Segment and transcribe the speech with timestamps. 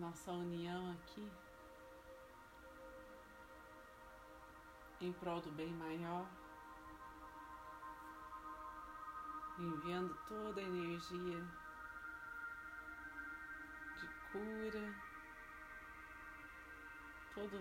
[0.00, 1.30] nossa união aqui
[4.98, 6.26] em prol do bem maior,
[9.58, 11.40] enviando toda a energia
[13.98, 14.94] de cura,
[17.34, 17.60] todo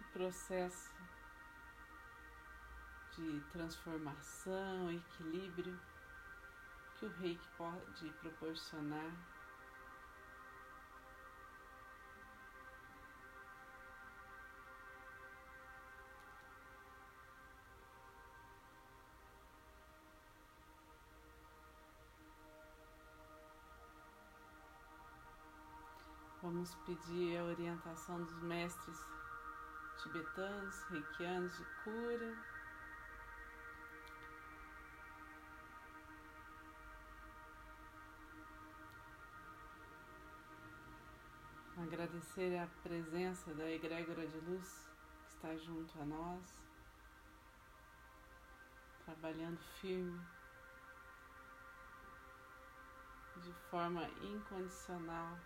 [0.00, 0.94] o processo
[3.16, 5.76] de transformação, equilíbrio
[6.98, 9.12] que o reiki pode proporcionar.
[26.42, 28.98] Vamos pedir a orientação dos mestres
[30.02, 32.57] tibetanos, reikianos de cura.
[42.08, 44.88] Agradecer a presença da egrégora de luz
[45.26, 46.42] que está junto a nós,
[49.04, 50.18] trabalhando firme,
[53.42, 55.38] de forma incondicional.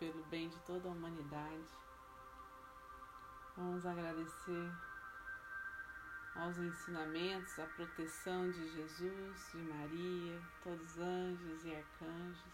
[0.00, 1.68] Pelo bem de toda a humanidade,
[3.56, 4.93] vamos agradecer
[6.34, 12.52] aos ensinamentos, à proteção de Jesus, de Maria, todos os anjos e arcanjos,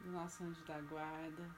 [0.00, 1.50] do nosso anjo da guarda.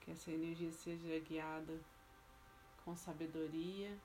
[0.00, 1.80] Que essa energia seja guiada
[2.84, 3.98] com sabedoria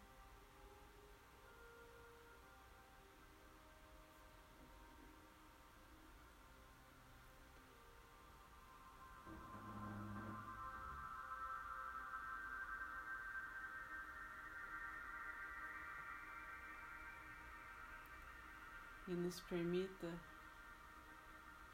[19.27, 20.07] nos permita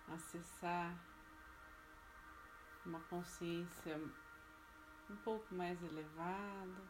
[0.07, 0.97] acessar
[2.83, 3.95] uma consciência
[5.07, 6.81] um pouco mais elevada,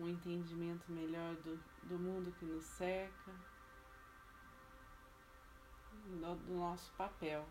[0.00, 3.30] um entendimento melhor do, do mundo que nos cerca,
[6.06, 7.48] do, do nosso papel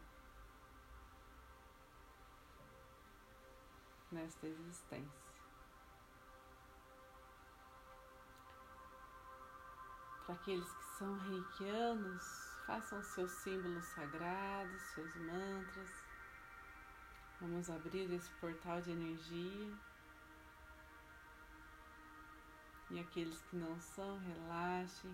[4.11, 5.32] nesta existência.
[10.25, 12.23] Para aqueles que são reikianos,
[12.65, 15.89] façam seus símbolos sagrados, seus mantras.
[17.41, 19.73] Vamos abrir esse portal de energia.
[22.89, 25.13] E aqueles que não são, relaxem.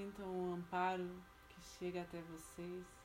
[0.00, 1.10] Sintam o amparo
[1.50, 2.99] que chega até vocês.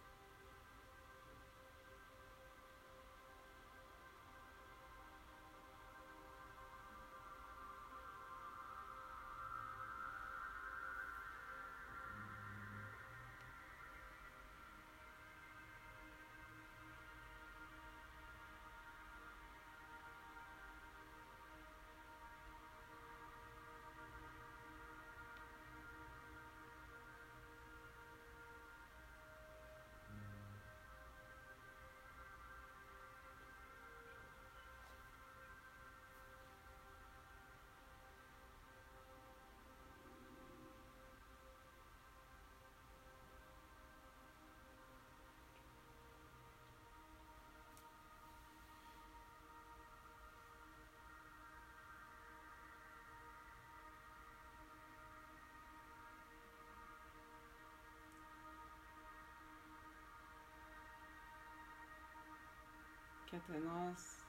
[63.39, 64.23] Que até nós.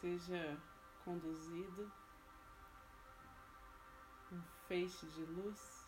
[0.00, 0.58] Seja
[1.04, 1.90] conduzido
[4.30, 5.86] um feixe de luz.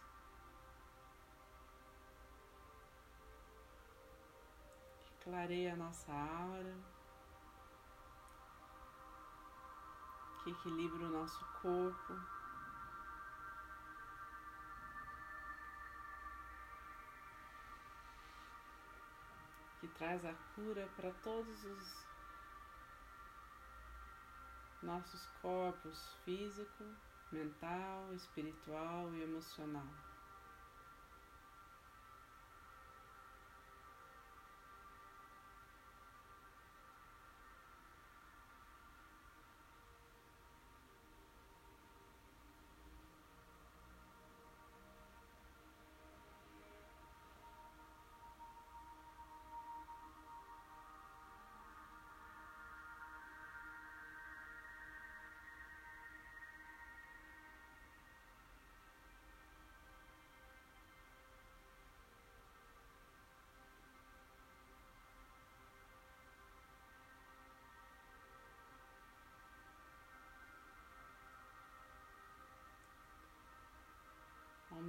[5.04, 6.76] Que clareia a nossa aura,
[10.42, 12.35] que equilibra o nosso corpo.
[19.98, 22.06] Traz a cura para todos os
[24.82, 26.84] nossos corpos físico,
[27.32, 30.05] mental, espiritual e emocional.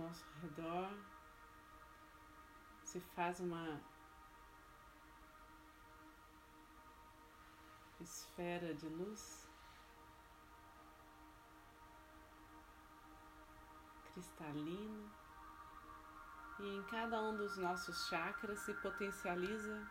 [0.07, 0.89] Nosso redor,
[2.83, 3.81] se faz uma
[7.99, 9.49] esfera de luz
[14.13, 15.11] cristalina
[16.59, 19.85] e em cada um dos nossos chakras se potencializa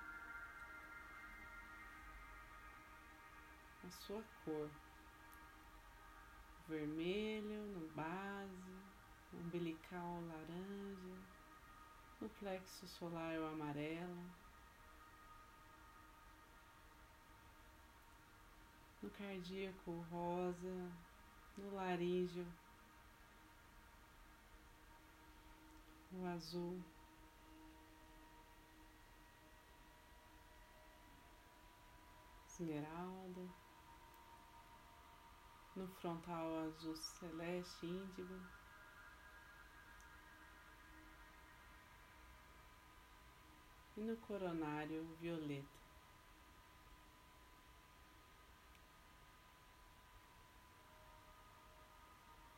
[3.87, 4.71] a sua cor.
[6.67, 8.76] Vermelho no base,
[9.37, 11.17] umbilical laranja,
[12.21, 14.31] no plexo solar o amarelo,
[19.03, 20.93] no cardíaco o rosa,
[21.57, 22.47] no laríngeo
[26.13, 26.83] o azul.
[32.49, 33.43] Esmeralda,
[35.75, 38.41] no frontal azul celeste índigo.
[43.97, 45.77] E no coronário violeta.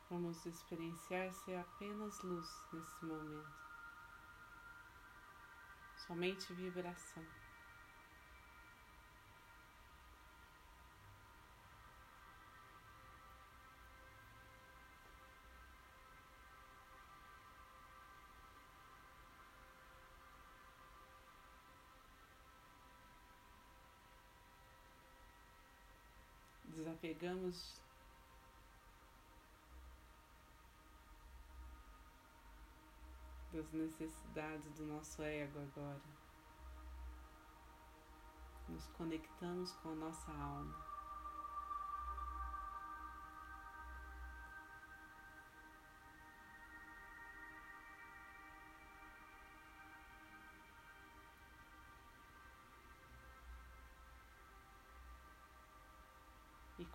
[0.09, 3.55] Vamos experienciar ser apenas luz nesse momento,
[6.07, 7.48] somente vibração.
[26.89, 27.81] Desapegamos
[33.53, 36.01] das necessidades do nosso ego agora.
[38.67, 40.88] Nos conectamos com a nossa alma.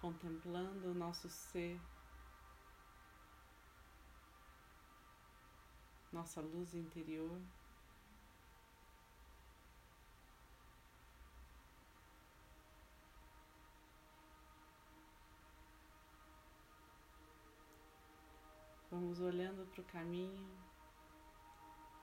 [0.04, 1.80] Contemplando o nosso ser,
[6.12, 7.40] nossa luz interior.
[18.90, 20.46] Vamos olhando para o caminho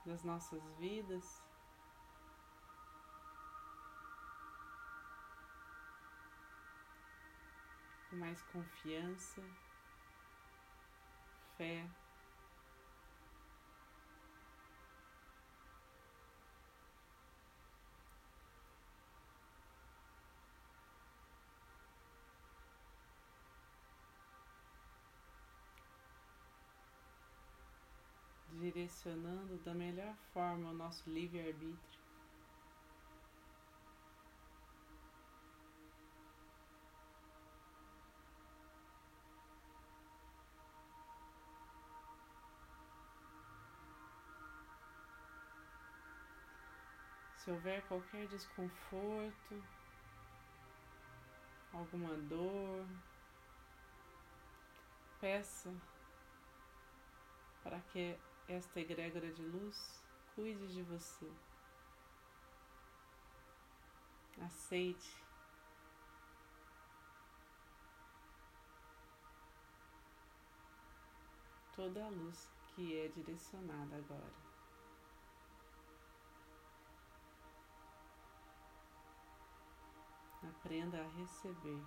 [0.04, 1.51] das nossas vidas.
[8.12, 9.40] Com mais confiança,
[11.56, 11.88] fé.
[28.50, 32.01] Direcionando da melhor forma o nosso livre-arbítrio.
[47.42, 49.64] Se houver qualquer desconforto,
[51.72, 52.86] alguma dor,
[55.20, 55.74] peça
[57.64, 60.04] para que esta egrégora de luz
[60.36, 61.28] cuide de você.
[64.40, 65.20] Aceite.
[71.74, 74.51] Toda a luz que é direcionada agora.
[80.42, 81.82] Aprenda a receber.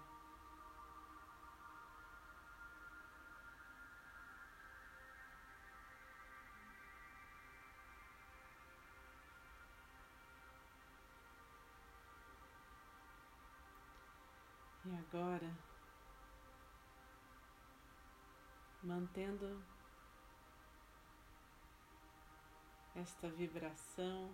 [14.86, 15.52] E agora,
[18.84, 19.64] mantendo
[22.96, 24.32] esta vibração,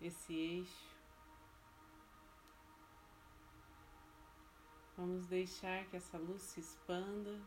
[0.00, 0.91] esse eixo,
[4.96, 7.40] vamos deixar que essa luz se expanda.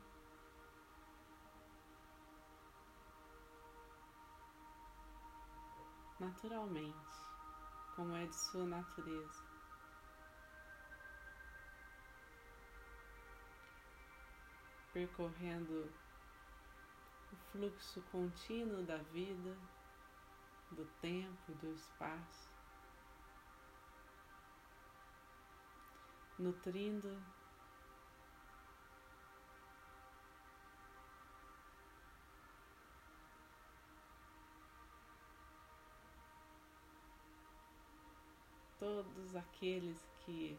[6.20, 7.18] Naturalmente,
[7.96, 9.56] como é de sua natureza.
[14.96, 15.92] percorrendo
[17.30, 19.58] o fluxo contínuo da vida,
[20.72, 22.50] do tempo, do espaço,
[26.40, 27.22] nutrindo
[38.86, 40.56] todos aqueles que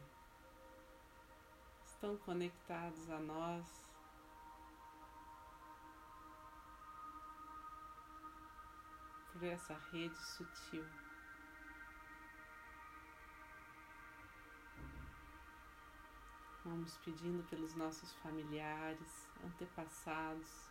[1.84, 3.64] estão conectados a nós
[9.32, 10.84] por essa rede sutil.
[16.64, 20.68] Vamos pedindo pelos nossos familiares, antepassados,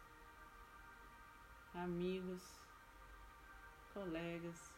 [1.74, 2.44] amigos,
[3.94, 4.75] colegas,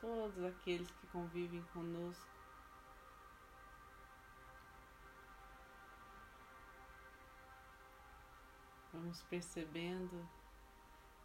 [0.00, 2.36] todos aqueles que convivem conosco.
[8.92, 10.28] Vamos percebendo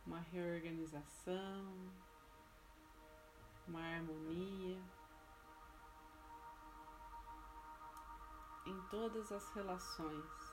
[0.05, 1.91] uma reorganização,
[3.67, 4.81] uma harmonia
[8.65, 10.50] em todas as relações.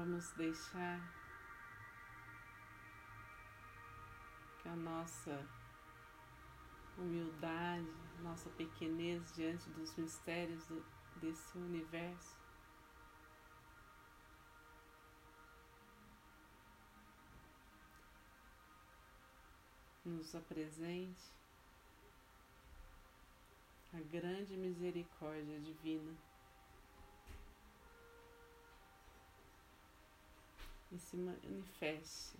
[0.00, 0.98] Vamos deixar
[4.62, 5.46] que a nossa
[6.96, 7.86] humildade,
[8.22, 10.82] nossa pequenez diante dos mistérios do,
[11.16, 12.34] desse universo
[20.06, 21.30] nos apresente
[23.92, 26.29] a grande misericórdia divina.
[30.92, 32.36] E se manifeste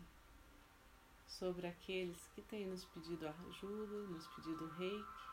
[1.26, 5.30] sobre aqueles que têm nos pedido ajuda, nos pedido reiki.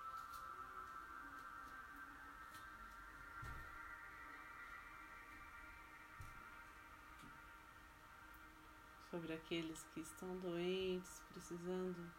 [9.10, 12.12] Sobre aqueles que estão doentes, precisando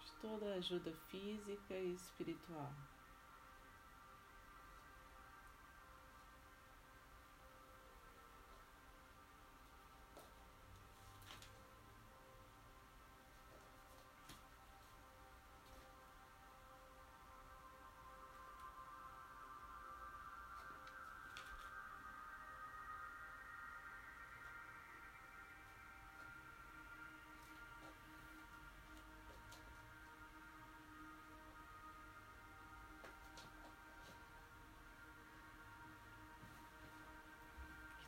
[0.00, 2.74] de toda a ajuda física e espiritual.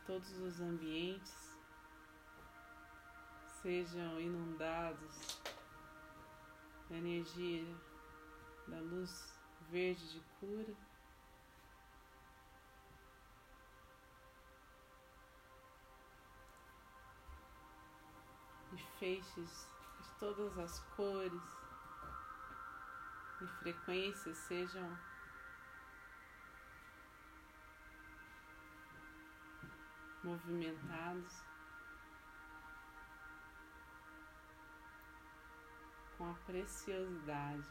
[0.06, 1.52] Todos os ambientes
[3.62, 5.40] sejam inundados
[6.90, 7.64] da energia
[8.66, 9.32] da luz
[9.70, 10.74] verde de cura.
[18.72, 19.68] E feixes
[20.00, 21.42] de todas as cores
[23.40, 25.11] e frequências sejam
[30.22, 31.42] movimentados
[36.16, 37.68] com a preciosidade,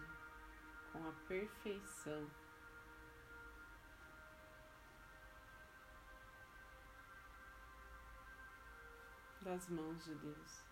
[0.92, 2.30] com a perfeição.
[9.42, 10.71] Das mãos de Deus.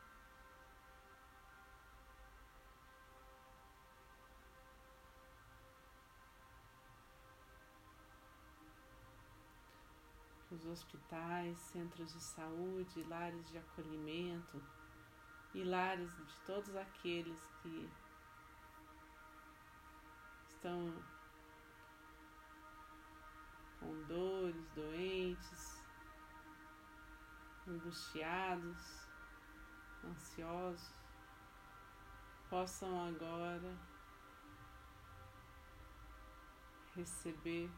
[10.69, 14.61] Hospitais, centros de saúde, lares de acolhimento
[15.53, 17.89] e lares de todos aqueles que
[20.47, 20.93] estão
[23.79, 25.83] com dores, doentes,
[27.67, 29.07] angustiados,
[30.03, 30.91] ansiosos,
[32.49, 33.77] possam agora
[36.95, 37.69] receber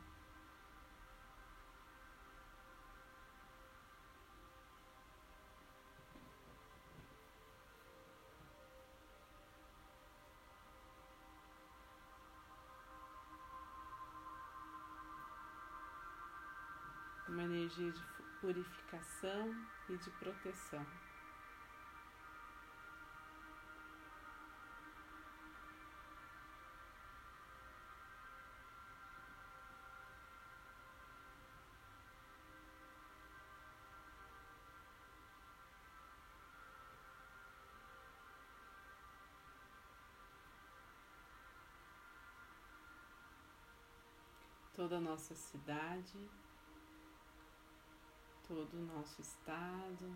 [17.71, 18.03] energia de
[18.41, 19.55] purificação
[19.89, 20.85] e de proteção.
[44.73, 46.17] Toda a nossa cidade
[48.51, 50.13] todo o nosso estado,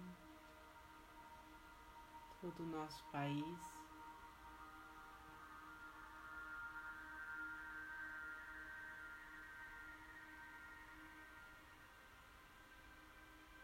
[2.42, 3.60] todo o nosso país.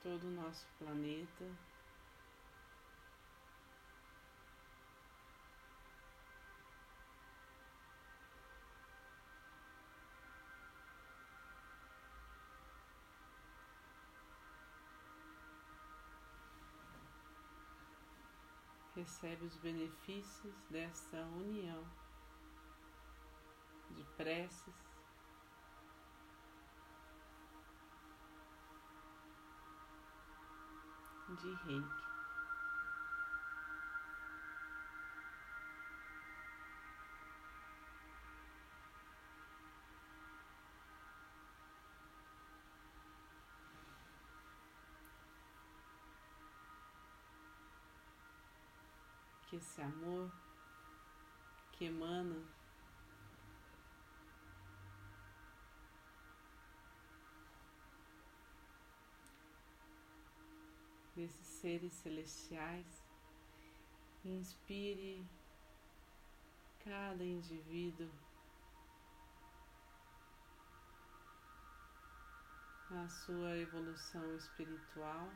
[0.01, 1.45] Todo o nosso planeta.
[19.01, 21.83] Recebe os benefícios dessa união
[23.89, 24.75] de preces,
[31.41, 32.10] de reiki.
[49.61, 50.31] Esse amor
[51.71, 52.43] que emana
[61.15, 63.03] desses seres celestiais
[64.25, 65.23] inspire
[66.83, 68.09] cada indivíduo
[72.89, 75.31] a sua evolução espiritual.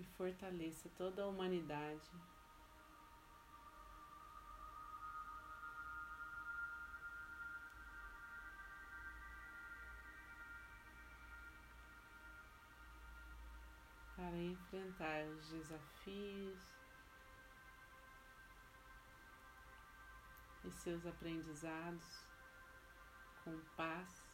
[0.00, 2.10] E fortaleça toda a humanidade.
[14.16, 16.58] Para enfrentar os desafios
[20.64, 22.24] e seus aprendizados
[23.44, 24.29] com paz.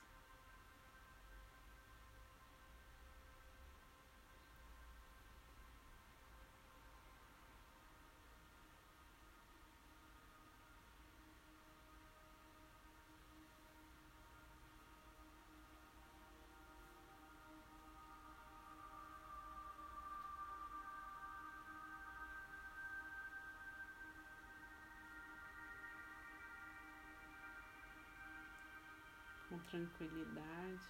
[29.67, 30.81] Tranquilidade.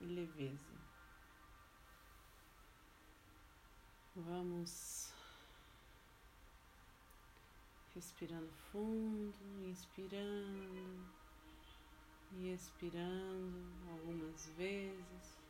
[0.00, 0.72] E leveza.
[4.14, 5.12] Vamos
[7.94, 11.06] respirando fundo, inspirando
[12.32, 13.58] e expirando
[13.90, 15.41] algumas vezes.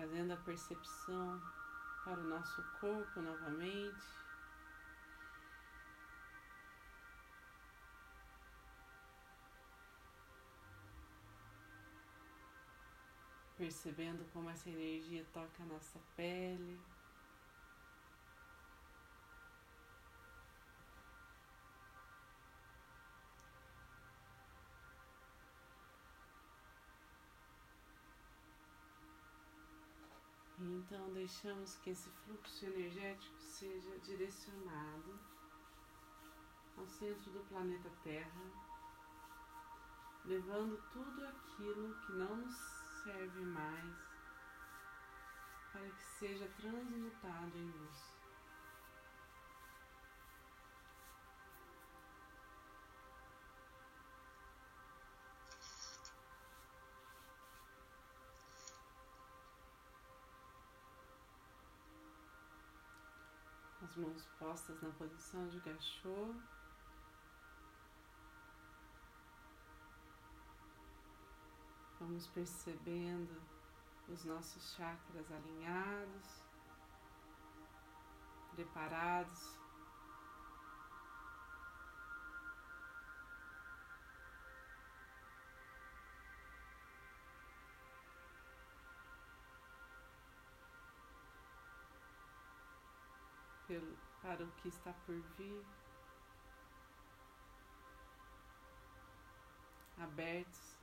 [0.00, 1.38] Trazendo a percepção
[2.02, 4.00] para o nosso corpo novamente.
[13.58, 16.80] Percebendo como essa energia toca a nossa pele.
[30.80, 35.20] Então, deixamos que esse fluxo energético seja direcionado
[36.78, 38.50] ao centro do planeta Terra,
[40.24, 42.56] levando tudo aquilo que não nos
[43.04, 43.94] serve mais
[45.70, 48.09] para que seja transmutado em luz.
[64.00, 66.34] Mãos postas na posição de gachô.
[71.98, 73.42] Vamos percebendo
[74.08, 76.42] os nossos chakras alinhados,
[78.54, 79.59] preparados
[93.70, 95.64] pelo, para o que está por vir,
[99.96, 100.76] abertos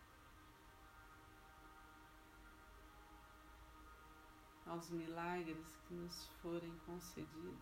[4.66, 7.60] aos milagres que nos forem concedidos.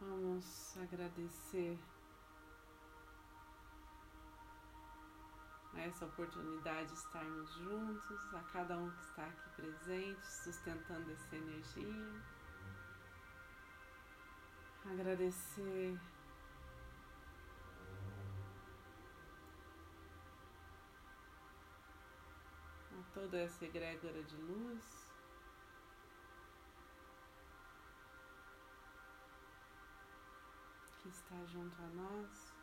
[0.00, 1.76] Vamos agradecer
[5.76, 11.36] a essa oportunidade de estarmos juntos, a cada um que está aqui presente, sustentando essa
[11.36, 12.22] energia.
[14.86, 16.00] Agradecer
[22.92, 25.06] a toda essa egrégora de luz.
[31.02, 32.55] Que está junto a nós.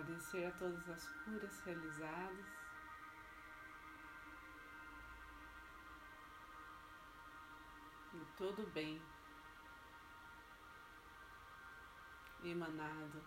[0.00, 2.46] Agradecer a todas as curas realizadas.
[8.14, 9.02] E todo bem
[12.42, 13.22] emanado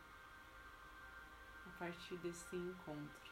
[1.67, 3.31] a partir desse encontro.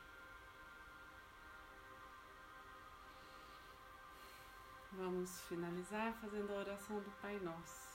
[4.91, 7.90] Vamos finalizar fazendo a oração do Pai Nosso.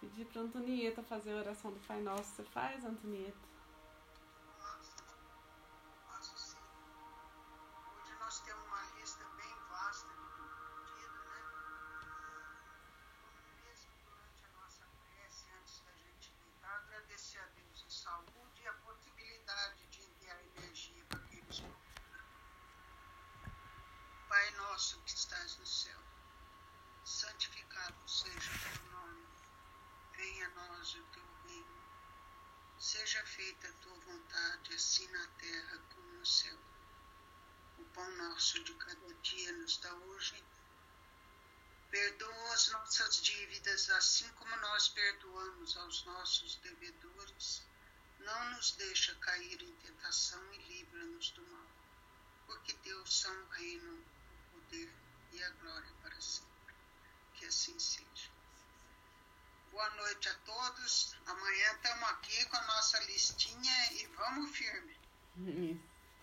[0.00, 2.36] Pedir para Antonieta fazer a oração do Pai Nosso.
[2.36, 3.49] Você faz, Antonieta?
[34.80, 36.58] Assim na terra como no céu.
[37.78, 40.42] O pão nosso de cada dia nos dá hoje.
[41.90, 47.62] Perdoa as nossas dívidas, assim como nós perdoamos aos nossos devedores.
[48.20, 51.66] Não nos deixa cair em tentação e livra-nos do mal.
[52.46, 54.90] Porque Deus são o reino, o poder
[55.32, 56.74] e a glória para sempre.
[57.34, 58.30] Que assim seja.
[59.70, 61.14] Boa noite a todos.
[61.26, 64.96] Amanhã estamos aqui com a nossa listinha e vamos firme.
[65.36, 65.89] Isso.